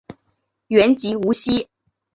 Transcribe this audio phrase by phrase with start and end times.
[0.67, 1.69] 原籍无锡。